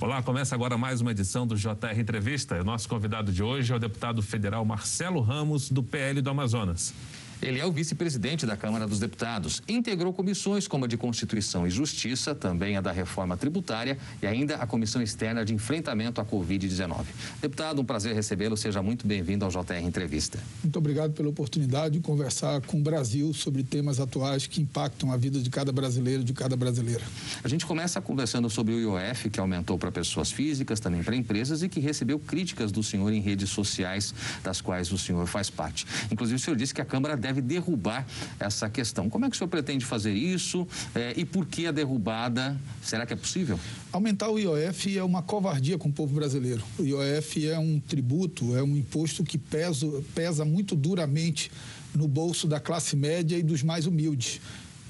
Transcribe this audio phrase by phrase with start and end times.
[0.00, 2.60] Olá, começa agora mais uma edição do JR Entrevista.
[2.60, 6.94] O nosso convidado de hoje é o deputado federal Marcelo Ramos, do PL do Amazonas.
[7.40, 9.62] Ele é o vice-presidente da Câmara dos Deputados.
[9.68, 14.56] Integrou comissões como a de Constituição e Justiça, também a da Reforma Tributária e ainda
[14.56, 17.04] a Comissão Externa de Enfrentamento à Covid-19.
[17.40, 18.56] Deputado, um prazer recebê-lo.
[18.56, 20.38] Seja muito bem-vindo ao JR Entrevista.
[20.64, 25.16] Muito obrigado pela oportunidade de conversar com o Brasil sobre temas atuais que impactam a
[25.16, 27.04] vida de cada brasileiro, de cada brasileira.
[27.44, 31.62] A gente começa conversando sobre o IOF, que aumentou para pessoas físicas, também para empresas
[31.62, 35.86] e que recebeu críticas do senhor em redes sociais, das quais o senhor faz parte.
[36.10, 38.06] Inclusive, o senhor disse que a Câmara deve deve derrubar
[38.40, 39.08] essa questão.
[39.08, 42.58] Como é que o senhor pretende fazer isso eh, e por que a derrubada?
[42.82, 43.60] Será que é possível?
[43.92, 46.64] Aumentar o IOF é uma covardia com o povo brasileiro.
[46.78, 51.50] O IOF é um tributo, é um imposto que pesa, pesa muito duramente
[51.94, 54.40] no bolso da classe média e dos mais humildes.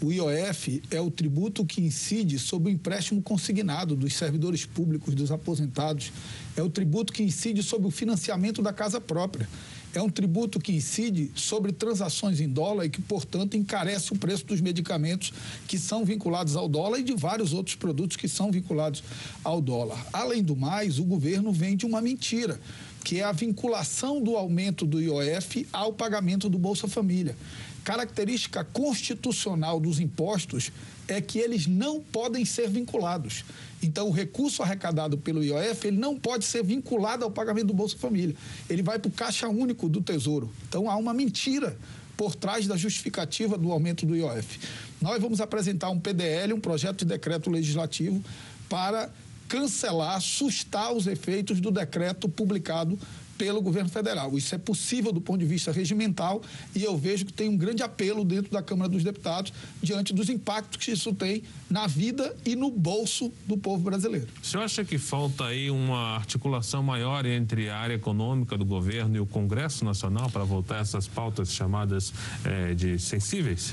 [0.01, 5.33] O IOF é o tributo que incide sobre o empréstimo consignado dos servidores públicos, dos
[5.33, 6.13] aposentados.
[6.57, 9.49] É o tributo que incide sobre o financiamento da casa própria
[9.95, 14.45] é um tributo que incide sobre transações em dólar e que, portanto, encarece o preço
[14.47, 15.33] dos medicamentos
[15.67, 19.03] que são vinculados ao dólar e de vários outros produtos que são vinculados
[19.43, 20.07] ao dólar.
[20.13, 22.61] Além do mais, o governo vende uma mentira,
[23.05, 27.37] que é a vinculação do aumento do IOF ao pagamento do Bolsa Família.
[27.85, 30.71] Característica constitucional dos impostos
[31.07, 33.45] é que eles não podem ser vinculados.
[33.83, 37.97] Então, o recurso arrecadado pelo IOF, ele não pode ser vinculado ao pagamento do Bolsa
[37.97, 38.35] Família.
[38.69, 40.51] Ele vai para o caixa único do Tesouro.
[40.69, 41.77] Então, há uma mentira
[42.17, 44.59] por trás da justificativa do aumento do IOF.
[45.01, 48.23] Nós vamos apresentar um PDL, um projeto de decreto legislativo,
[48.69, 49.09] para
[49.49, 52.99] cancelar, sustar os efeitos do decreto publicado
[53.39, 54.37] pelo governo federal.
[54.37, 56.43] Isso é possível do ponto de vista regimental
[56.75, 60.29] e eu vejo que tem um grande apelo dentro da Câmara dos Deputados diante dos
[60.29, 64.27] impactos que isso tem na vida e no bolso do povo brasileiro.
[64.43, 69.17] O senhor acha que falta aí uma articulação maior entre a área econômica do governo
[69.17, 72.13] e o Congresso Nacional para voltar essas pautas chamadas
[72.45, 73.73] eh, de sensíveis?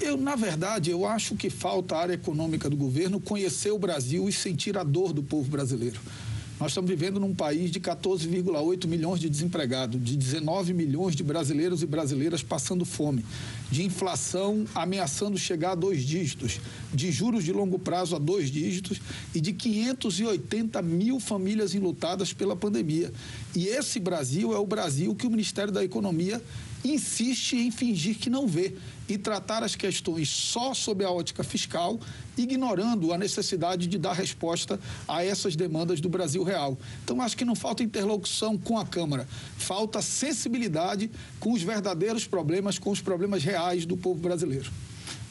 [0.00, 4.28] Eu, na verdade, eu acho que falta a área econômica do governo conhecer o Brasil
[4.28, 5.98] e sentir a dor do povo brasileiro.
[6.58, 11.82] Nós estamos vivendo num país de 14,8 milhões de desempregados, de 19 milhões de brasileiros
[11.82, 13.22] e brasileiras passando fome,
[13.70, 16.58] de inflação ameaçando chegar a dois dígitos,
[16.94, 19.02] de juros de longo prazo a dois dígitos
[19.34, 23.12] e de 580 mil famílias enlutadas pela pandemia.
[23.54, 26.42] E esse Brasil é o Brasil que o Ministério da Economia
[26.92, 28.74] insiste em fingir que não vê
[29.08, 31.98] e tratar as questões só sob a ótica fiscal,
[32.36, 36.76] ignorando a necessidade de dar resposta a essas demandas do Brasil real.
[37.04, 39.26] Então, acho que não falta interlocução com a Câmara,
[39.56, 44.70] falta sensibilidade com os verdadeiros problemas, com os problemas reais do povo brasileiro.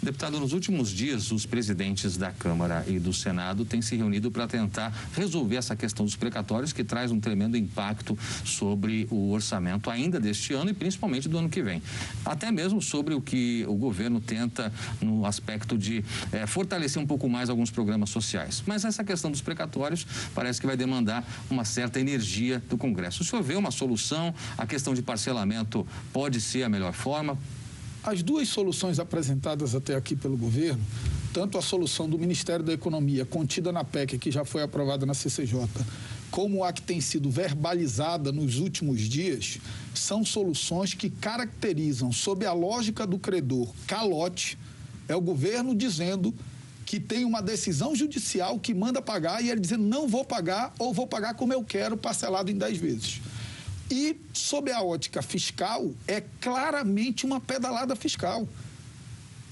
[0.05, 4.45] Deputado, nos últimos dias, os presidentes da Câmara e do Senado têm se reunido para
[4.45, 10.19] tentar resolver essa questão dos precatórios, que traz um tremendo impacto sobre o orçamento ainda
[10.19, 11.81] deste ano e principalmente do ano que vem.
[12.23, 14.71] Até mesmo sobre o que o governo tenta
[15.01, 18.61] no aspecto de é, fortalecer um pouco mais alguns programas sociais.
[18.67, 20.05] Mas essa questão dos precatórios
[20.35, 23.23] parece que vai demandar uma certa energia do Congresso.
[23.23, 24.35] O senhor vê uma solução?
[24.55, 25.83] A questão de parcelamento
[26.13, 27.35] pode ser a melhor forma?
[28.05, 30.79] As duas soluções apresentadas até aqui pelo governo,
[31.33, 35.15] tanto a solução do Ministério da Economia, contida na PEC, que já foi aprovada na
[35.15, 35.67] CCJ,
[36.29, 39.57] como a que tem sido verbalizada nos últimos dias,
[39.95, 44.55] são soluções que caracterizam, sob a lógica do credor, calote,
[45.07, 46.31] é o governo dizendo
[46.85, 50.93] que tem uma decisão judicial que manda pagar e ele dizendo não vou pagar ou
[50.93, 53.21] vou pagar como eu quero, parcelado em 10 vezes.
[53.89, 58.47] E, sob a ótica fiscal, é claramente uma pedalada fiscal.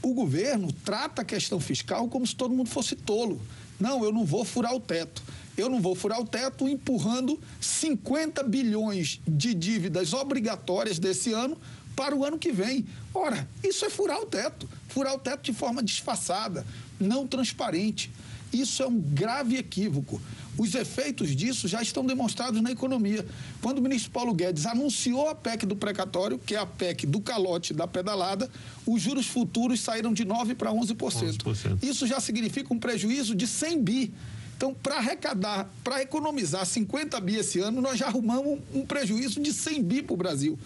[0.02, 3.42] O governo trata a questão fiscal como se todo mundo fosse tolo.
[3.80, 5.22] Não, eu não vou furar o teto.
[5.56, 11.58] Eu não vou furar o teto empurrando 50 bilhões de dívidas obrigatórias desse ano
[11.96, 12.86] para o ano que vem.
[13.14, 14.68] Ora, isso é furar o teto.
[14.90, 16.66] Furar o teto de forma disfarçada,
[17.00, 18.12] não transparente.
[18.52, 20.20] Isso é um grave equívoco.
[20.58, 23.26] Os efeitos disso já estão demonstrados na economia.
[23.62, 27.20] Quando o ministro Paulo Guedes anunciou a PEC do precatório, que é a PEC do
[27.20, 28.50] calote da pedalada,
[28.86, 31.44] os juros futuros saíram de 9% para 11%.
[31.44, 31.84] 11%.
[31.84, 34.14] Isso já significa um prejuízo de 100 bi.
[34.56, 39.52] Então, para arrecadar, para economizar 50 bi esse ano, nós já arrumamos um prejuízo de
[39.52, 40.58] 100 bi para o Brasil.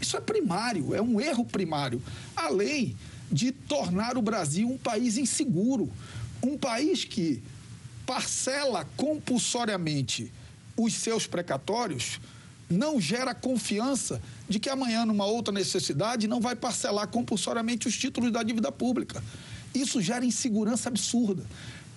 [0.00, 2.02] Isso é primário, é um erro primário.
[2.34, 2.96] Além
[3.30, 5.90] de tornar o Brasil um país inseguro.
[6.42, 7.42] Um país que
[8.06, 10.32] parcela compulsoriamente
[10.76, 12.20] os seus precatórios,
[12.70, 18.30] não gera confiança de que amanhã, numa outra necessidade, não vai parcelar compulsoriamente os títulos
[18.32, 19.22] da dívida pública.
[19.74, 21.44] Isso gera insegurança absurda.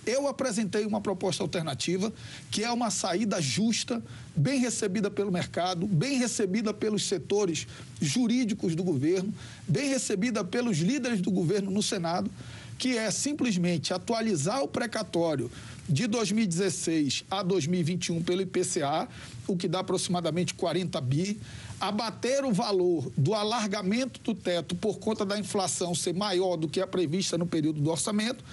[0.06, 2.12] Eu apresentei uma proposta alternativa,
[2.50, 4.02] que é uma saída justa,
[4.34, 7.66] bem recebida pelo mercado, bem recebida pelos setores
[8.00, 9.32] jurídicos do governo,
[9.68, 12.30] bem recebida pelos líderes do governo no Senado,
[12.78, 15.50] que é simplesmente atualizar o precatório
[15.90, 19.08] de 2016 a 2021 pelo IPCA,
[19.46, 21.40] o que dá aproximadamente 40 bi,
[21.80, 26.80] abater o valor do alargamento do teto por conta da inflação ser maior do que
[26.80, 28.44] a prevista no período do orçamento,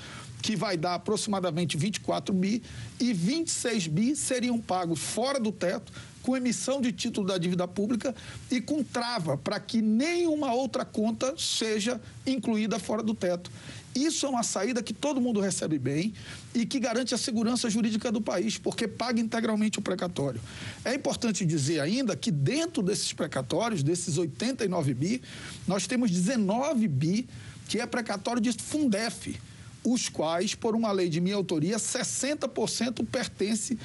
[0.42, 2.64] que vai dar aproximadamente 24 bi,
[3.00, 5.92] e 26 bi seriam pagos fora do teto,
[6.24, 8.14] com emissão de título da dívida pública
[8.52, 13.50] e com trava para que nenhuma outra conta seja incluída fora do teto.
[13.98, 16.14] Isso é uma saída que todo mundo recebe bem
[16.54, 20.40] e que garante a segurança jurídica do país, porque paga integralmente o precatório.
[20.86, 25.22] É importante dizer ainda que dentro desses precatórios, desses 89 bi,
[25.68, 27.28] nós temos 19 bi
[27.68, 29.36] que é precatório de Fundef,
[29.84, 33.78] os quais, por uma lei de minha autoria, 60% pertence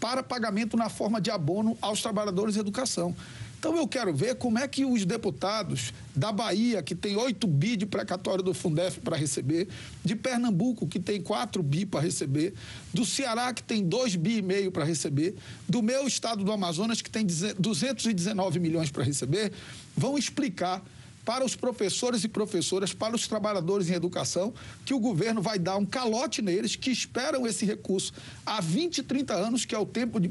[0.00, 3.16] para pagamento na forma de abono aos trabalhadores de educação.
[3.64, 7.76] Então eu quero ver como é que os deputados da Bahia, que tem 8 bi
[7.76, 9.68] de precatório do Fundef para receber,
[10.04, 12.52] de Pernambuco, que tem 4 bi para receber,
[12.92, 15.34] do Ceará, que tem 2 bi e meio para receber,
[15.66, 19.50] do meu estado do Amazonas, que tem 219 milhões para receber,
[19.96, 20.84] vão explicar
[21.24, 24.52] para os professores e professoras, para os trabalhadores em educação,
[24.84, 28.12] que o governo vai dar um calote neles que esperam esse recurso
[28.44, 30.30] há 20, 30 anos, que é o tempo de,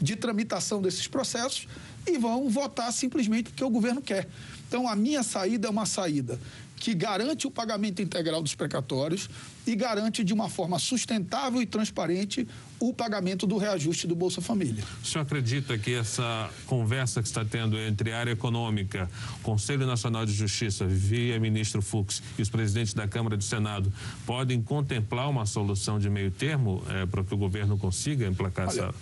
[0.00, 1.66] de tramitação desses processos,
[2.06, 4.28] e vão votar simplesmente porque o governo quer.
[4.66, 6.38] Então, a minha saída é uma saída
[6.80, 9.28] que garante o pagamento integral dos precatórios
[9.66, 12.48] e garante de uma forma sustentável e transparente
[12.80, 14.82] o pagamento do reajuste do Bolsa Família.
[15.02, 19.10] O senhor acredita que essa conversa que está tendo entre a área econômica,
[19.42, 23.92] Conselho Nacional de Justiça, via ministro Fux e os presidentes da Câmara e do Senado,
[24.24, 28.84] podem contemplar uma solução de meio termo é, para que o governo consiga emplacar Olha,
[28.84, 28.94] essa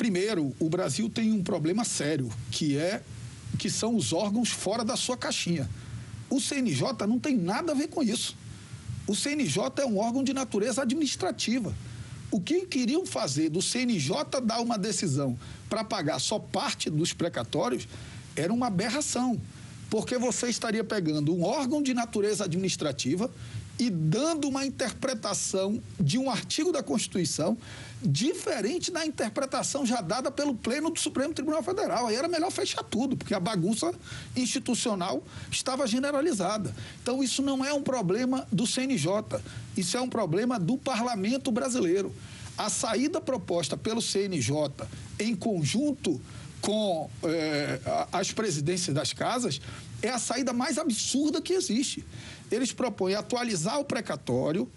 [0.00, 3.02] Primeiro, o Brasil tem um problema sério, que é
[3.58, 5.68] que são os órgãos fora da sua caixinha.
[6.30, 8.34] O CNJ não tem nada a ver com isso.
[9.06, 11.74] O CNJ é um órgão de natureza administrativa.
[12.30, 15.38] O que queriam fazer do CNJ dar uma decisão
[15.68, 17.86] para pagar só parte dos precatórios
[18.34, 19.38] era uma aberração,
[19.90, 23.30] porque você estaria pegando um órgão de natureza administrativa
[23.78, 27.58] e dando uma interpretação de um artigo da Constituição
[28.02, 32.06] diferente da interpretação já dada pelo Pleno do Supremo Tribunal Federal.
[32.06, 33.92] Aí era melhor fechar tudo, porque a bagunça
[34.34, 36.74] institucional estava generalizada.
[37.02, 39.40] Então, isso não é um problema do CNJ,
[39.76, 42.14] isso é um problema do parlamento brasileiro.
[42.56, 44.54] A saída proposta pelo CNJ,
[45.18, 46.20] em conjunto
[46.60, 47.80] com eh,
[48.12, 49.60] as presidências das casas,
[50.02, 52.04] é a saída mais absurda que existe
[52.50, 54.68] eles propõem atualizar o precatório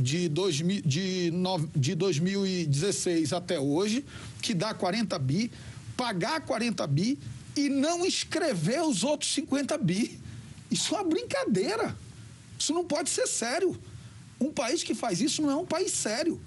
[0.00, 1.32] de, de,
[1.76, 4.04] de 2016 até hoje,
[4.40, 5.50] que dá 40 bi,
[5.96, 7.18] pagar 40 bi
[7.56, 10.18] e não escrever os outros 50 bi.
[10.70, 11.96] Isso é uma brincadeira.
[12.58, 13.78] Isso não pode ser sério.
[14.40, 16.40] Um país que faz isso não é um país sério,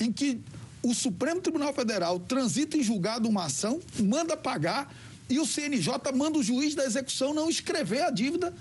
[0.00, 0.40] em que
[0.82, 4.92] o Supremo Tribunal Federal transita em julgado uma ação, manda pagar
[5.28, 8.54] e o CNJ manda o juiz da execução não escrever a dívida.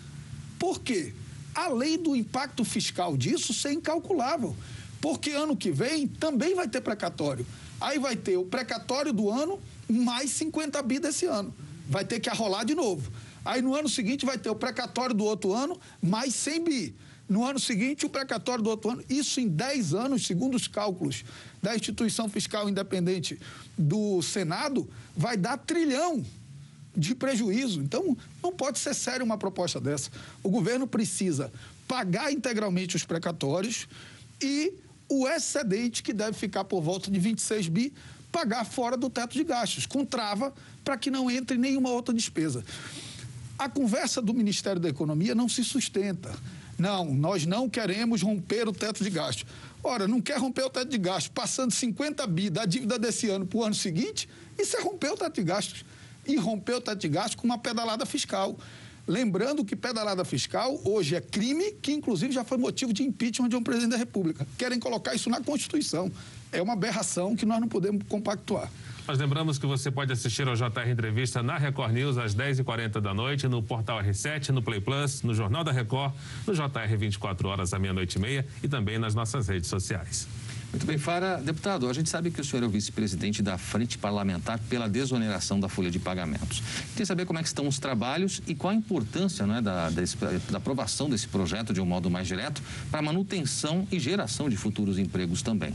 [0.59, 1.13] Por quê?
[1.57, 4.55] Além do impacto fiscal disso ser incalculável.
[5.01, 7.45] Porque ano que vem também vai ter precatório.
[7.81, 9.59] Aí vai ter o precatório do ano
[9.89, 11.53] mais 50 bi desse ano.
[11.89, 13.11] Vai ter que arrolar de novo.
[13.43, 16.95] Aí no ano seguinte vai ter o precatório do outro ano mais 100 bi.
[17.27, 19.03] No ano seguinte, o precatório do outro ano.
[19.09, 21.25] Isso em 10 anos, segundo os cálculos
[21.61, 23.37] da instituição fiscal independente
[23.77, 26.23] do Senado, vai dar trilhão
[26.97, 27.79] de prejuízo.
[27.79, 30.09] Então, não pode ser sério uma proposta dessa.
[30.41, 31.51] O governo precisa
[31.87, 33.87] pagar integralmente os precatórios
[34.41, 34.73] e
[35.07, 37.93] o excedente, que deve ficar por volta de 26 bi,
[38.31, 42.63] pagar fora do teto de gastos, com trava para que não entre nenhuma outra despesa.
[43.57, 46.35] A conversa do Ministério da Economia não se sustenta.
[46.77, 49.45] Não, nós não queremos romper o teto de gastos.
[49.83, 53.47] Ora, não quer romper o teto de gastos, passando 50 bi da dívida desse ano
[53.47, 54.27] para o ano seguinte,
[54.59, 55.85] isso é romper o teto de gastos
[56.27, 58.57] e rompeu o teto de gastos com uma pedalada fiscal.
[59.07, 63.55] Lembrando que pedalada fiscal hoje é crime, que inclusive já foi motivo de impeachment de
[63.55, 64.45] um presidente da República.
[64.57, 66.11] Querem colocar isso na Constituição.
[66.51, 68.69] É uma aberração que nós não podemos compactuar.
[69.07, 73.13] Nós lembramos que você pode assistir ao JR Entrevista na Record News às 10h40 da
[73.13, 76.13] noite, no portal R7, no Play Plus, no Jornal da Record,
[76.45, 80.27] no JR 24 horas à meia-noite e meia e também nas nossas redes sociais.
[80.71, 81.37] Muito bem, Fara.
[81.37, 85.59] Deputado, a gente sabe que o senhor é o vice-presidente da Frente Parlamentar pela desoneração
[85.59, 86.61] da folha de pagamentos.
[86.91, 90.57] Queria saber como é que estão os trabalhos e qual a importância né, da, da
[90.57, 95.41] aprovação desse projeto de um modo mais direto para manutenção e geração de futuros empregos
[95.41, 95.73] também.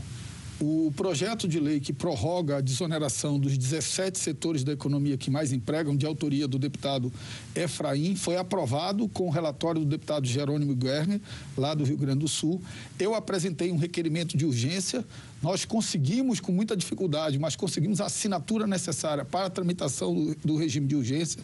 [0.59, 5.51] O projeto de lei que prorroga a desoneração dos 17 setores da economia que mais
[5.51, 7.11] empregam, de autoria do deputado
[7.55, 11.19] Efraim, foi aprovado com o relatório do deputado Jerônimo Guerner,
[11.57, 12.61] lá do Rio Grande do Sul.
[12.99, 15.03] Eu apresentei um requerimento de urgência
[15.43, 20.55] nós conseguimos, com muita dificuldade, mas conseguimos a assinatura necessária para a tramitação do, do,
[20.55, 21.41] regime de urgência.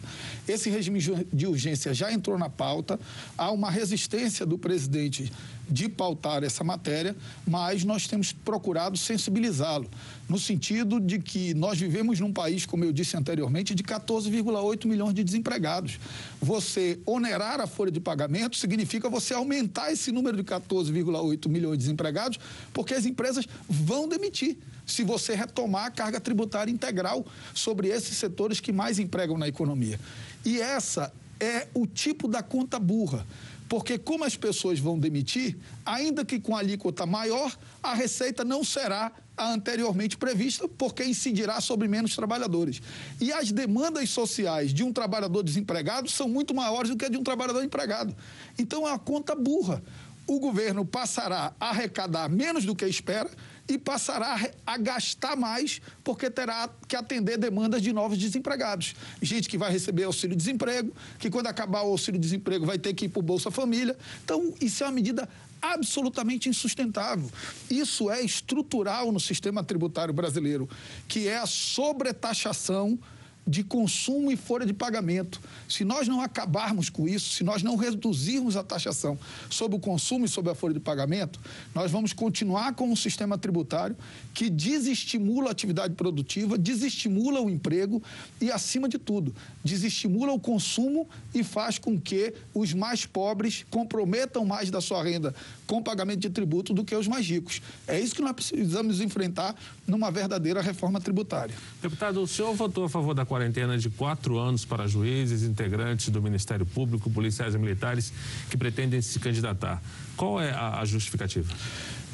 [0.48, 0.98] Esse regime
[1.30, 2.98] de urgência já entrou na pauta.
[3.36, 5.30] Há uma resistência do presidente
[5.70, 9.88] de pautar essa matéria, mas nós temos procurado sensibilizá-lo,
[10.28, 15.14] no sentido de que nós vivemos num país, como eu disse anteriormente, de 14,8 milhões
[15.14, 15.98] de desempregados.
[16.40, 21.84] Você onerar a folha de pagamento significa você aumentar esse número de 14,8 milhões de
[21.84, 22.38] desempregados,
[22.72, 27.24] porque as empresas vão demitir se você retomar a carga tributária integral
[27.54, 30.00] sobre esses setores que mais empregam na economia.
[30.44, 33.26] E essa é o tipo da conta burra.
[33.70, 39.12] Porque, como as pessoas vão demitir, ainda que com alíquota maior, a receita não será
[39.36, 42.82] a anteriormente prevista, porque incidirá sobre menos trabalhadores.
[43.20, 47.16] E as demandas sociais de um trabalhador desempregado são muito maiores do que a de
[47.16, 48.12] um trabalhador empregado.
[48.58, 49.80] Então, é uma conta burra.
[50.26, 53.30] O governo passará a arrecadar menos do que espera
[53.70, 58.96] e passará a gastar mais porque terá que atender demandas de novos desempregados.
[59.22, 63.20] Gente que vai receber auxílio-desemprego, que quando acabar o auxílio-desemprego vai ter que ir para
[63.20, 63.96] o Bolsa Família.
[64.24, 65.28] Então, isso é uma medida
[65.62, 67.30] absolutamente insustentável.
[67.70, 70.68] Isso é estrutural no sistema tributário brasileiro,
[71.06, 72.98] que é a sobretaxação
[73.46, 75.40] de consumo e folha de pagamento.
[75.68, 79.18] Se nós não acabarmos com isso, se nós não reduzirmos a taxação
[79.48, 81.40] sobre o consumo e sobre a folha de pagamento,
[81.74, 83.96] nós vamos continuar com um sistema tributário
[84.32, 88.02] que desestimula a atividade produtiva, desestimula o emprego
[88.40, 94.44] e, acima de tudo, desestimula o consumo e faz com que os mais pobres comprometam
[94.44, 95.34] mais da sua renda
[95.66, 97.62] com pagamento de tributo do que os mais ricos.
[97.86, 99.54] É isso que nós precisamos enfrentar
[99.86, 101.54] numa verdadeira reforma tributária.
[101.82, 106.20] Deputado, o senhor votou a favor da quarentena de quatro anos para juízes, integrantes do
[106.20, 108.12] Ministério Público, policiais e militares
[108.50, 109.82] que pretendem se candidatar.
[110.14, 111.50] Qual é a, a justificativa?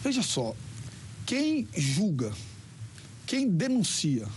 [0.05, 0.55] Veja só,
[1.27, 2.33] quem julga,
[3.27, 4.29] quem denuncia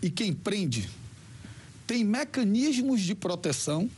[0.00, 0.88] e quem prende
[1.84, 3.90] tem mecanismos de proteção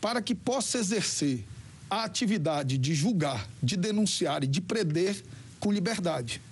[0.00, 1.44] para que possa exercer
[1.88, 5.22] a atividade de julgar, de denunciar e de prender
[5.60, 6.42] com liberdade.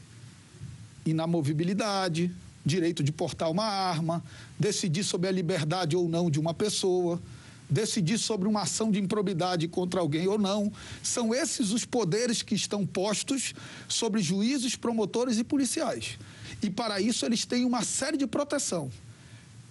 [1.05, 2.31] Inamovibilidade,
[2.65, 4.23] direito de portar uma arma,
[4.59, 7.21] decidir sobre a liberdade ou não de uma pessoa,
[7.69, 10.73] decidir sobre uma ação de improbidade contra alguém ou não.
[11.03, 13.55] São esses os poderes que estão postos
[13.89, 16.19] sobre juízes, promotores e policiais.
[16.63, 18.91] E para isso eles têm uma série de proteção.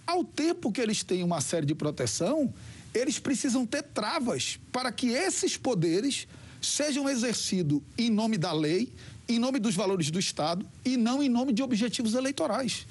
[0.06, 2.54] Ao tempo que eles têm uma série de proteção,
[2.94, 6.28] eles precisam ter travas para que esses poderes
[6.62, 8.92] sejam exercidos em nome da lei,
[9.28, 12.86] em nome dos valores do Estado e não em nome de objetivos eleitorais.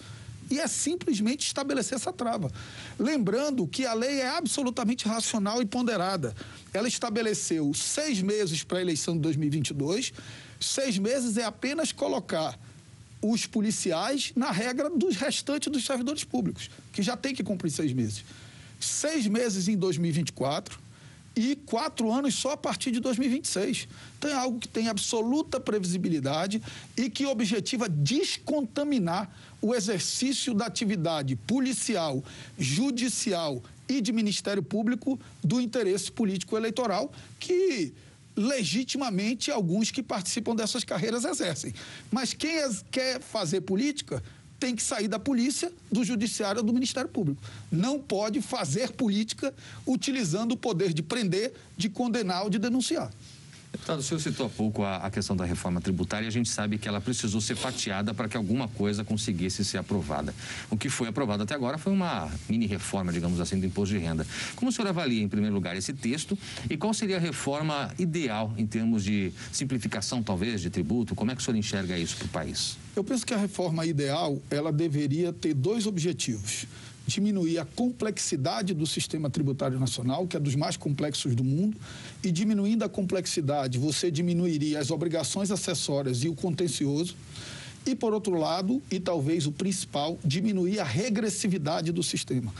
[0.50, 2.52] E é simplesmente estabelecer essa trava.
[2.98, 6.34] Lembrando que a lei é absolutamente racional e ponderada.
[6.74, 10.12] Ela estabeleceu seis meses para a eleição de 2022.
[10.60, 12.58] Seis meses é apenas colocar
[13.22, 17.92] os policiais na regra dos restantes dos servidores públicos, que já tem que cumprir seis
[17.92, 18.24] meses.
[18.80, 20.81] Seis meses em 2024
[21.34, 23.88] e quatro anos só a partir de 2026.
[24.18, 26.62] Então é algo que tem absoluta previsibilidade
[26.96, 32.22] e que objetiva descontaminar o exercício da atividade policial,
[32.58, 37.92] judicial e de Ministério Público do interesse político eleitoral que
[38.34, 41.74] legitimamente alguns que participam dessas carreiras exercem.
[42.10, 42.58] Mas quem
[42.90, 44.22] quer fazer política
[44.62, 47.42] tem que sair da polícia, do judiciário do Ministério Público.
[47.68, 49.52] Não pode fazer política
[49.84, 53.10] utilizando o poder de prender, de condenar ou de denunciar.
[53.72, 56.50] Deputado, o senhor citou há pouco a, a, questão da reforma tributária e a gente
[56.50, 60.34] sabe que ela precisou ser fatiada para que alguma coisa conseguisse ser aprovada.
[60.70, 63.98] O que foi aprovado até agora foi uma mini reforma, digamos assim, do imposto de
[63.98, 64.26] renda.
[64.56, 66.38] Como o senhor avalia, em primeiro lugar, esse texto
[66.68, 71.14] e qual seria a reforma ideal em termos de simplificação, talvez, de tributo?
[71.14, 72.76] Como é que o senhor enxerga isso para o país?
[72.94, 76.66] Eu penso que a reforma ideal, ela deveria ter dois objetivos
[77.06, 81.76] diminuir a complexidade do sistema tributário nacional, que é dos mais complexos do mundo,
[82.22, 87.16] e diminuindo a complexidade, você diminuiria as obrigações acessórias e o contencioso.
[87.84, 92.52] E, por outro lado, e talvez o principal, diminuir a regressividade do sistema.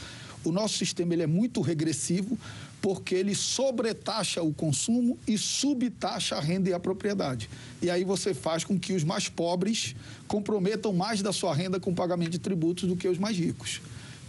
[0.44, 2.36] O nosso sistema ele é muito regressivo
[2.80, 7.48] porque ele sobretaxa o consumo e subtaxa a renda e a propriedade.
[7.80, 9.94] E aí você faz com que os mais pobres
[10.26, 13.80] comprometam mais da sua renda com o pagamento de tributos do que os mais ricos.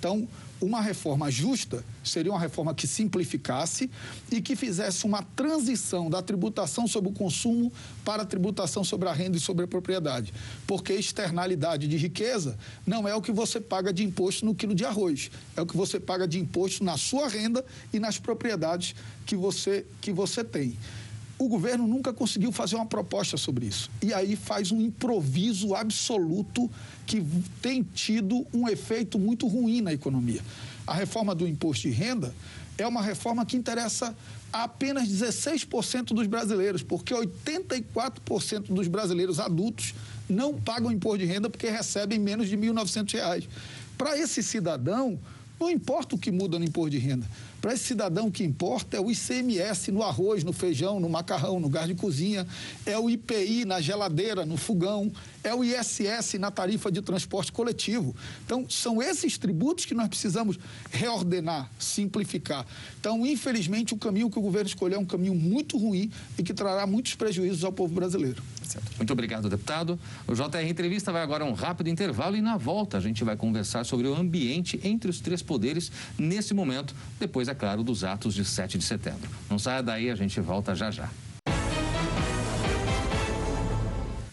[0.03, 0.27] Então,
[0.59, 3.89] uma reforma justa seria uma reforma que simplificasse
[4.29, 7.71] e que fizesse uma transição da tributação sobre o consumo
[8.03, 10.33] para a tributação sobre a renda e sobre a propriedade.
[10.67, 14.83] Porque externalidade de riqueza não é o que você paga de imposto no quilo de
[14.83, 18.95] arroz, é o que você paga de imposto na sua renda e nas propriedades
[19.25, 20.77] que você, que você tem.
[21.37, 23.89] O governo nunca conseguiu fazer uma proposta sobre isso.
[24.01, 26.69] E aí faz um improviso absoluto
[27.05, 27.23] que
[27.61, 30.41] tem tido um efeito muito ruim na economia.
[30.85, 32.33] A reforma do imposto de renda
[32.77, 34.15] é uma reforma que interessa
[34.51, 39.95] a apenas 16% dos brasileiros, porque 84% dos brasileiros adultos
[40.29, 43.47] não pagam imposto de renda porque recebem menos de R$ 1.900.
[43.97, 45.19] Para esse cidadão,
[45.59, 47.27] não importa o que muda no imposto de renda.
[47.63, 51.69] Para esse cidadão, que importa é o ICMS no arroz, no feijão, no macarrão, no
[51.69, 52.45] gás de cozinha,
[52.85, 55.09] é o IPI na geladeira, no fogão,
[55.41, 58.13] é o ISS na tarifa de transporte coletivo.
[58.45, 60.59] Então, são esses tributos que nós precisamos
[60.91, 62.65] reordenar, simplificar.
[62.99, 66.53] Então, infelizmente, o caminho que o governo escolheu é um caminho muito ruim e que
[66.53, 68.43] trará muitos prejuízos ao povo brasileiro.
[68.97, 69.99] Muito obrigado, deputado.
[70.27, 73.35] O JR Entrevista vai agora a um rápido intervalo e na volta a gente vai
[73.35, 78.33] conversar sobre o ambiente entre os três poderes nesse momento, depois, é claro, dos atos
[78.33, 79.29] de 7 de setembro.
[79.49, 81.09] Não saia daí, a gente volta já já.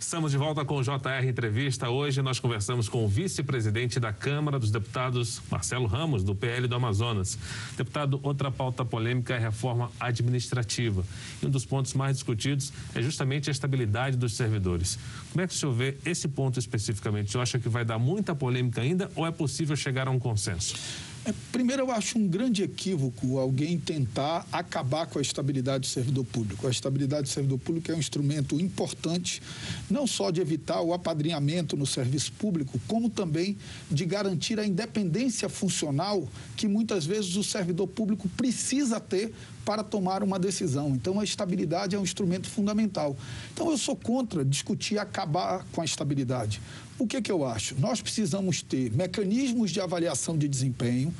[0.00, 1.88] Estamos de volta com o JR Entrevista.
[1.88, 6.74] Hoje nós conversamos com o vice-presidente da Câmara dos Deputados, Marcelo Ramos, do PL do
[6.74, 7.38] Amazonas.
[7.76, 11.04] Deputado, outra pauta polêmica é a reforma administrativa.
[11.40, 14.98] E um dos pontos mais discutidos é justamente a estabilidade dos servidores.
[15.30, 17.28] Como é que o senhor vê esse ponto especificamente?
[17.28, 20.18] O senhor acha que vai dar muita polêmica ainda ou é possível chegar a um
[20.18, 20.74] consenso?
[21.22, 26.24] É, primeiro, eu acho um grande equívoco alguém tentar acabar com a estabilidade do servidor
[26.24, 26.66] público.
[26.66, 29.42] A estabilidade do servidor público é um instrumento importante,
[29.90, 33.58] não só de evitar o apadrinhamento no serviço público, como também
[33.90, 40.22] de garantir a independência funcional que muitas vezes o servidor público precisa ter para tomar
[40.22, 40.88] uma decisão.
[40.94, 43.14] Então, a estabilidade é um instrumento fundamental.
[43.52, 46.62] Então, eu sou contra discutir acabar com a estabilidade.
[47.00, 47.74] O que, que eu acho?
[47.80, 51.14] Nós precisamos ter mecanismos de avaliação de desempenho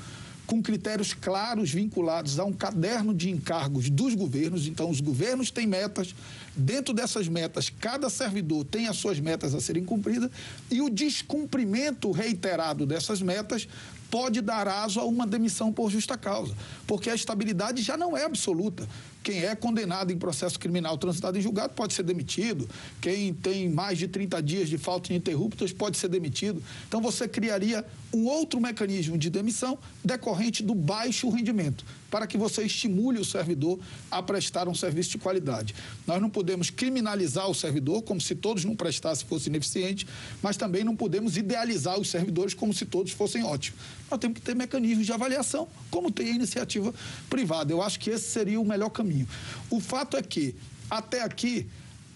[0.46, 4.66] com critérios claros vinculados a um caderno de encargos dos governos.
[4.66, 6.14] Então, os governos têm metas,
[6.54, 10.30] dentro dessas metas, cada servidor tem as suas metas a serem cumpridas,
[10.70, 13.66] e o descumprimento reiterado dessas metas
[14.10, 16.54] pode dar aso a uma demissão por justa causa,
[16.86, 18.86] porque a estabilidade já não é absoluta.
[19.22, 22.68] Quem é condenado em processo criminal transitado em julgado pode ser demitido.
[23.00, 26.62] Quem tem mais de 30 dias de falta ininterruptas pode ser demitido.
[26.88, 32.62] Então você criaria um outro mecanismo de demissão decorrente do baixo rendimento, para que você
[32.62, 33.78] estimule o servidor
[34.10, 35.74] a prestar um serviço de qualidade.
[36.06, 40.06] Nós não podemos criminalizar o servidor como se todos não prestassem fosse ineficiente,
[40.42, 43.78] mas também não podemos idealizar os servidores como se todos fossem ótimos.
[44.10, 46.92] Nós temos que ter mecanismos de avaliação, como tem a iniciativa
[47.28, 47.72] privada.
[47.72, 49.28] Eu acho que esse seria o melhor caminho caminho.
[49.68, 50.54] O fato é que,
[50.88, 51.66] até aqui,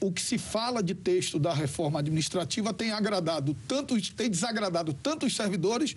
[0.01, 5.27] o que se fala de texto da reforma administrativa tem agradado tanto, tem desagradado tanto
[5.27, 5.97] os servidores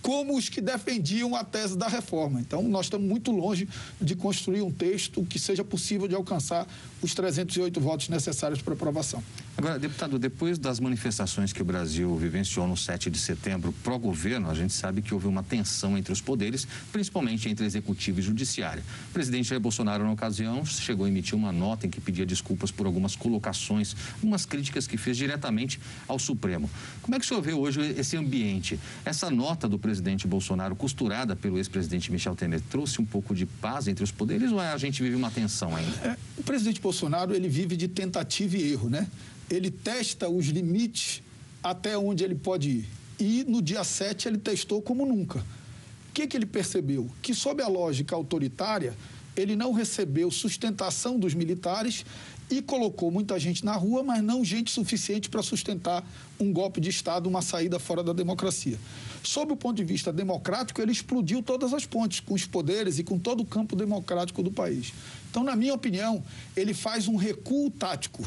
[0.00, 2.40] como os que defendiam a tese da reforma.
[2.40, 3.68] Então, nós estamos muito longe
[4.00, 6.66] de construir um texto que seja possível de alcançar
[7.02, 9.22] os 308 votos necessários para aprovação.
[9.58, 14.54] Agora, deputado, depois das manifestações que o Brasil vivenciou no 7 de setembro pró-governo, a
[14.54, 18.84] gente sabe que houve uma tensão entre os poderes, principalmente entre executivo e judiciário.
[19.10, 22.70] O presidente Jair Bolsonaro, na ocasião, chegou a emitir uma nota em que pedia desculpas
[22.70, 26.70] por algumas colocações, algumas críticas que fez diretamente ao Supremo.
[27.02, 28.78] Como é que o senhor vê hoje esse ambiente?
[29.04, 33.88] Essa nota do presidente Bolsonaro, costurada pelo ex-presidente Michel Temer, trouxe um pouco de paz
[33.88, 36.16] entre os poderes ou a gente vive uma tensão ainda?
[36.38, 39.08] O presidente Bolsonaro ele vive de tentativa e erro, né?
[39.50, 41.20] Ele testa os limites
[41.62, 42.88] até onde ele pode ir.
[43.18, 45.40] E no dia 7 ele testou como nunca.
[45.40, 47.10] O que, que ele percebeu?
[47.20, 48.96] Que sob a lógica autoritária,
[49.36, 52.04] ele não recebeu sustentação dos militares
[52.50, 56.04] e colocou muita gente na rua, mas não gente suficiente para sustentar
[56.40, 58.78] um golpe de Estado, uma saída fora da democracia.
[59.22, 63.04] Sob o ponto de vista democrático, ele explodiu todas as pontes com os poderes e
[63.04, 64.92] com todo o campo democrático do país.
[65.30, 66.22] Então, na minha opinião,
[66.56, 68.24] ele faz um recuo tático.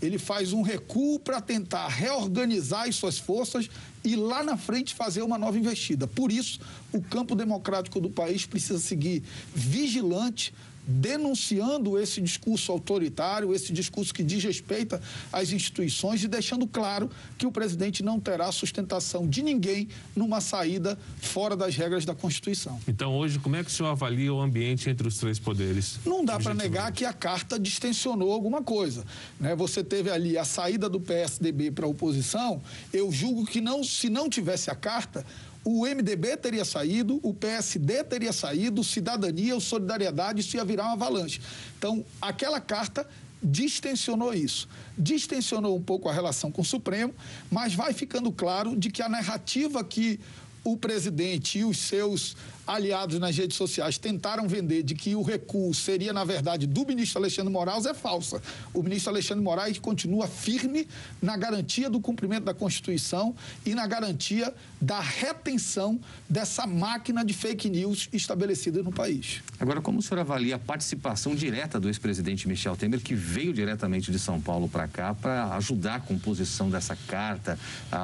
[0.00, 3.70] Ele faz um recuo para tentar reorganizar as suas forças
[4.04, 6.06] e lá na frente fazer uma nova investida.
[6.06, 6.60] Por isso,
[6.92, 9.22] o campo democrático do país precisa seguir
[9.54, 10.52] vigilante
[10.86, 15.00] denunciando esse discurso autoritário, esse discurso que desrespeita
[15.32, 20.98] as instituições e deixando claro que o presidente não terá sustentação de ninguém numa saída
[21.20, 22.80] fora das regras da Constituição.
[22.88, 26.00] Então, hoje, como é que o senhor avalia o ambiente entre os três poderes?
[26.04, 29.04] Não dá para negar que a carta distensionou alguma coisa.
[29.38, 29.54] Né?
[29.54, 32.60] Você teve ali a saída do PSDB para a oposição.
[32.92, 35.24] Eu julgo que não, se não tivesse a carta,
[35.64, 40.92] o MDB teria saído, o PSD teria saído, Cidadania, o Solidariedade, isso ia virar uma
[40.92, 41.40] avalanche.
[41.78, 43.06] Então, aquela carta
[43.42, 44.68] distensionou isso.
[44.98, 47.14] Distensionou um pouco a relação com o Supremo,
[47.50, 50.18] mas vai ficando claro de que a narrativa que
[50.64, 55.74] o presidente e os seus aliados nas redes sociais tentaram vender de que o recuo
[55.74, 58.40] seria, na verdade, do ministro Alexandre Moraes é falsa.
[58.72, 60.86] O ministro Alexandre Moraes continua firme
[61.20, 67.68] na garantia do cumprimento da Constituição e na garantia da retenção dessa máquina de fake
[67.68, 69.42] news estabelecida no país.
[69.58, 74.10] Agora, como o senhor avalia a participação direta do ex-presidente Michel Temer, que veio diretamente
[74.10, 77.58] de São Paulo para cá para ajudar a composição dessa carta,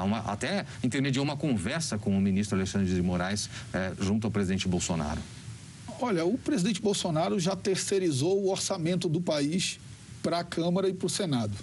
[0.04, 4.47] uma, até intermediou uma conversa com o ministro Alexandre de Moraes eh, junto ao presidente
[4.48, 5.20] presidente Bolsonaro?
[6.00, 9.78] Olha, o presidente Bolsonaro já terceirizou o orçamento do país
[10.22, 11.54] para a Câmara e para o Senado.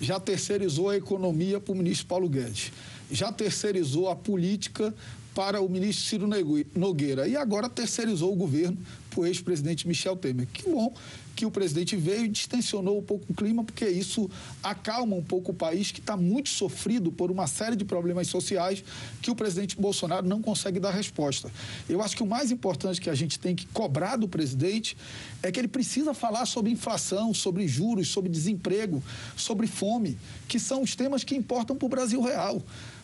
[0.00, 2.72] Já terceirizou a economia para o ministro Paulo Guedes.
[3.12, 4.92] Já terceirizou a política
[5.34, 6.28] para o ministro Ciro
[6.74, 7.26] Nogueira.
[7.26, 8.78] E agora terceirizou o governo
[9.10, 10.46] para o ex-presidente Michel Temer.
[10.52, 10.92] Que bom
[11.34, 14.30] que o presidente veio e distensionou um pouco o clima, porque isso
[14.62, 18.84] acalma um pouco o país que está muito sofrido por uma série de problemas sociais
[19.20, 21.50] que o presidente Bolsonaro não consegue dar resposta.
[21.88, 24.96] Eu acho que o mais importante que a gente tem que cobrar do presidente
[25.42, 29.02] é que ele precisa falar sobre inflação, sobre juros, sobre desemprego,
[29.36, 32.62] sobre fome, que são os temas que importam para o Brasil real.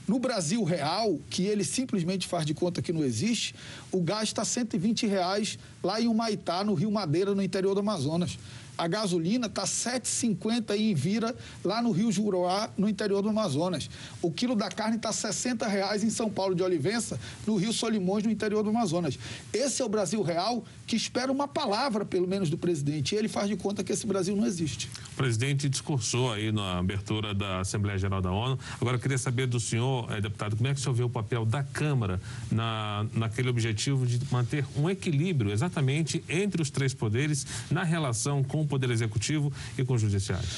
[0.09, 3.55] No Brasil real, que ele simplesmente faz de conta que não existe,
[3.92, 8.38] o gás está 120 reais lá em Humaitá, no Rio Madeira, no interior do Amazonas.
[8.78, 13.90] A gasolina está 7,50 em Vira, lá no Rio Juruá, no interior do Amazonas.
[14.22, 18.22] O quilo da carne está 60 reais em São Paulo de Olivença, no Rio Solimões,
[18.22, 19.18] no interior do Amazonas.
[19.52, 23.14] Esse é o Brasil real que espera uma palavra, pelo menos, do presidente.
[23.14, 24.88] E ele faz de conta que esse Brasil não existe.
[25.12, 28.58] O presidente discursou aí na abertura da Assembleia Geral da ONU.
[28.80, 31.10] Agora, eu queria saber do senhor, eh, deputado, como é que o senhor vê o
[31.10, 37.46] papel da Câmara na, naquele objetivo de manter um equilíbrio exatamente entre os três poderes
[37.70, 40.48] na relação com Poder Executivo e com o Judiciário?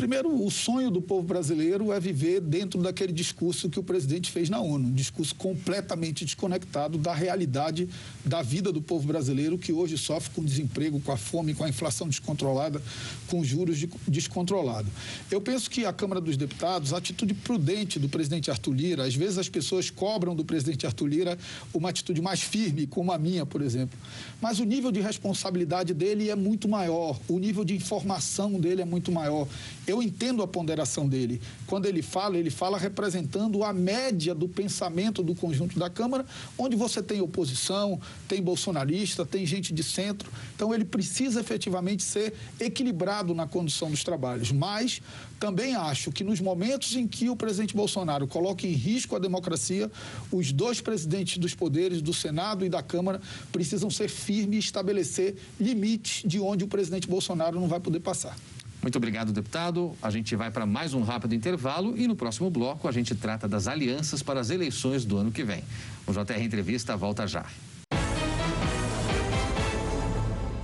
[0.00, 4.48] Primeiro, o sonho do povo brasileiro é viver dentro daquele discurso que o presidente fez
[4.48, 7.86] na ONU, um discurso completamente desconectado da realidade
[8.24, 11.68] da vida do povo brasileiro que hoje sofre com desemprego, com a fome, com a
[11.68, 12.80] inflação descontrolada,
[13.26, 14.90] com juros de, descontrolados.
[15.30, 19.14] Eu penso que a Câmara dos Deputados, a atitude prudente do presidente Arthur Lira, às
[19.14, 21.38] vezes as pessoas cobram do presidente Arthur Lira
[21.74, 23.98] uma atitude mais firme, como a minha, por exemplo.
[24.40, 28.86] Mas o nível de responsabilidade dele é muito maior, o nível de informação dele é
[28.86, 29.46] muito maior
[29.90, 31.40] eu entendo a ponderação dele.
[31.66, 36.24] Quando ele fala, ele fala representando a média do pensamento do conjunto da Câmara,
[36.56, 40.30] onde você tem oposição, tem bolsonarista, tem gente de centro.
[40.54, 44.52] Então, ele precisa efetivamente ser equilibrado na condução dos trabalhos.
[44.52, 45.00] Mas
[45.38, 49.90] também acho que nos momentos em que o presidente Bolsonaro coloca em risco a democracia,
[50.30, 55.36] os dois presidentes dos poderes, do Senado e da Câmara, precisam ser firmes e estabelecer
[55.58, 58.36] limites de onde o presidente Bolsonaro não vai poder passar.
[58.82, 59.94] Muito obrigado, deputado.
[60.02, 63.46] A gente vai para mais um rápido intervalo e no próximo bloco a gente trata
[63.46, 65.62] das alianças para as eleições do ano que vem.
[66.06, 67.44] O JR Entrevista volta já.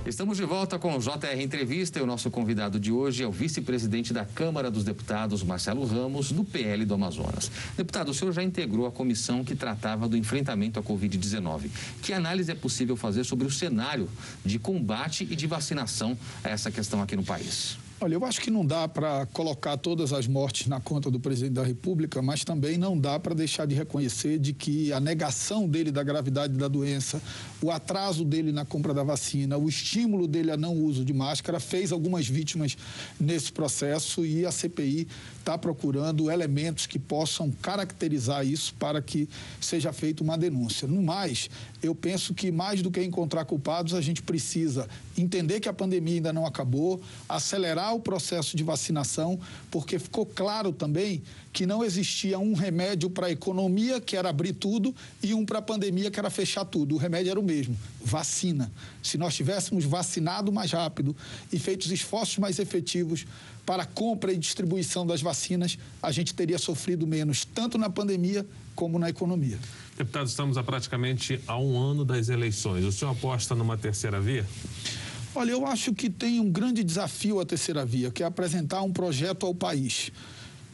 [0.07, 3.31] Estamos de volta com o JR Entrevista e o nosso convidado de hoje é o
[3.31, 7.51] vice-presidente da Câmara dos Deputados, Marcelo Ramos, do PL do Amazonas.
[7.75, 11.69] Deputado, o senhor já integrou a comissão que tratava do enfrentamento à Covid-19.
[12.01, 14.09] Que análise é possível fazer sobre o cenário
[14.45, 17.77] de combate e de vacinação a essa questão aqui no país?
[17.99, 21.53] Olha, eu acho que não dá para colocar todas as mortes na conta do presidente
[21.53, 25.91] da República, mas também não dá para deixar de reconhecer de que a negação dele
[25.91, 27.19] da gravidade da doença,
[27.59, 31.59] o atraso dele na compra da vacina, o estímulo dele a não uso de máscara
[31.59, 32.77] fez algumas vítimas
[33.19, 35.07] nesse processo e a CPI
[35.39, 39.27] está procurando elementos que possam caracterizar isso para que
[39.59, 40.87] seja feita uma denúncia.
[40.87, 41.49] No mais,
[41.81, 46.15] eu penso que mais do que encontrar culpados, a gente precisa entender que a pandemia
[46.15, 51.21] ainda não acabou, acelerar o processo de vacinação, porque ficou claro também
[51.51, 55.59] que não existia um remédio para a economia, que era abrir tudo, e um para
[55.59, 56.95] a pandemia, que era fechar tudo.
[56.95, 58.71] O remédio era o mesmo: vacina.
[59.01, 61.15] Se nós tivéssemos vacinado mais rápido
[61.51, 63.25] e feito os esforços mais efetivos
[63.65, 68.45] para a compra e distribuição das vacinas, a gente teria sofrido menos, tanto na pandemia
[68.75, 69.59] como na economia.
[69.97, 72.85] Deputado, estamos a praticamente a um ano das eleições.
[72.85, 74.45] O senhor aposta numa terceira via?
[75.39, 78.91] Olha, eu acho que tem um grande desafio a terceira via, que é apresentar um
[78.91, 80.11] projeto ao país.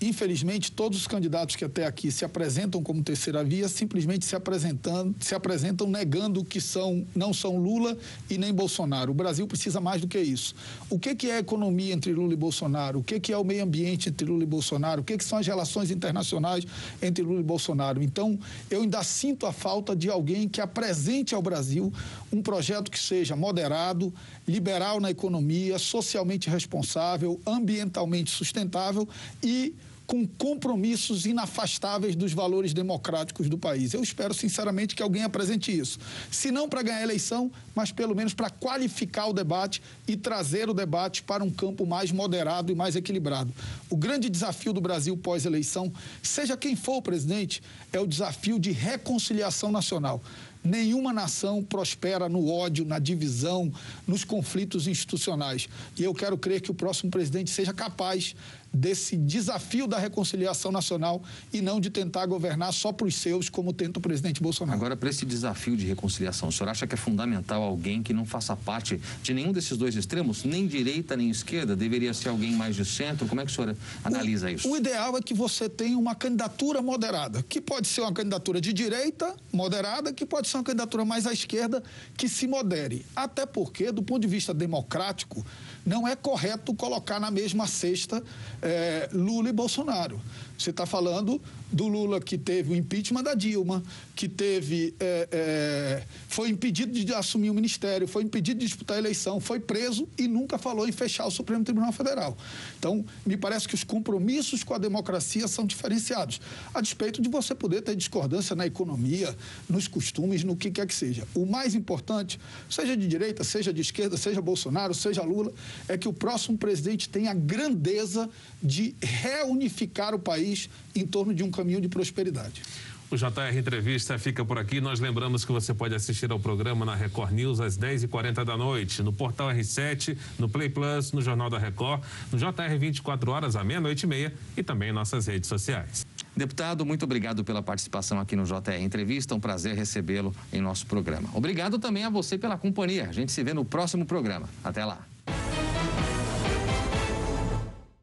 [0.01, 5.15] Infelizmente, todos os candidatos que até aqui se apresentam como terceira via simplesmente se apresentando,
[5.19, 7.97] se apresentam negando que são, não são Lula
[8.29, 9.11] e nem Bolsonaro.
[9.11, 10.55] O Brasil precisa mais do que isso.
[10.89, 12.99] O que, que é a economia entre Lula e Bolsonaro?
[12.99, 15.01] O que, que é o meio ambiente entre Lula e Bolsonaro?
[15.01, 16.65] O que, que são as relações internacionais
[17.01, 18.03] entre Lula e Bolsonaro?
[18.03, 18.37] Então,
[18.69, 21.93] eu ainda sinto a falta de alguém que apresente ao Brasil
[22.31, 24.13] um projeto que seja moderado,
[24.47, 29.07] liberal na economia, socialmente responsável, ambientalmente sustentável
[29.41, 29.73] e
[30.05, 33.93] com compromissos inafastáveis dos valores democráticos do país.
[33.93, 35.97] Eu espero, sinceramente, que alguém apresente isso.
[36.29, 40.69] Se não para ganhar a eleição, mas pelo menos para qualificar o debate e trazer
[40.69, 43.51] o debate para um campo mais moderado e mais equilibrado.
[43.89, 48.71] O grande desafio do Brasil pós-eleição, seja quem for o presidente, é o desafio de
[48.71, 50.21] reconciliação nacional.
[50.63, 53.71] Nenhuma nação prospera no ódio, na divisão,
[54.07, 55.67] nos conflitos institucionais.
[55.97, 58.35] E eu quero crer que o próximo presidente seja capaz
[58.73, 61.21] desse desafio da reconciliação nacional
[61.53, 64.75] e não de tentar governar só para os seus, como tenta o presidente Bolsonaro.
[64.75, 68.25] Agora, para esse desafio de reconciliação, o senhor acha que é fundamental alguém que não
[68.25, 71.75] faça parte de nenhum desses dois extremos, nem direita nem esquerda?
[71.75, 73.27] Deveria ser alguém mais de centro?
[73.27, 74.71] Como é que o senhor analisa o, isso?
[74.71, 78.73] O ideal é que você tenha uma candidatura moderada, que pode ser uma candidatura de
[78.73, 81.83] direita moderada, que pode ser uma candidatura mais à esquerda,
[82.17, 83.05] que se modere.
[83.15, 85.45] Até porque, do ponto de vista democrático,
[85.85, 88.23] não é correto colocar na mesma cesta
[88.61, 90.21] é, Lula e Bolsonaro.
[90.57, 93.83] Você está falando do Lula que teve o impeachment da Dilma,
[94.15, 98.99] que teve é, é, foi impedido de assumir o ministério, foi impedido de disputar a
[98.99, 102.37] eleição, foi preso e nunca falou em fechar o Supremo Tribunal Federal.
[102.77, 106.39] Então, me parece que os compromissos com a democracia são diferenciados,
[106.73, 109.35] a despeito de você poder ter discordância na economia,
[109.67, 111.27] nos costumes, no que quer que seja.
[111.33, 112.39] O mais importante,
[112.69, 115.51] seja de direita, seja de esquerda, seja Bolsonaro, seja Lula,
[115.87, 118.29] é que o próximo presidente tenha a grandeza
[118.61, 122.61] de reunificar o país em torno de um caminho de prosperidade.
[123.09, 124.81] O JR Entrevista fica por aqui.
[124.81, 129.03] Nós lembramos que você pode assistir ao programa na Record News às 10h40 da noite,
[129.03, 132.01] no Portal R7, no Play Plus, no Jornal da Record,
[132.31, 136.05] no JR 24 horas à meia-noite e meia e também em nossas redes sociais.
[136.35, 139.35] Deputado, muito obrigado pela participação aqui no JR Entrevista.
[139.35, 141.29] Um prazer recebê-lo em nosso programa.
[141.35, 143.07] Obrigado também a você pela companhia.
[143.07, 144.49] A gente se vê no próximo programa.
[144.63, 145.05] Até lá.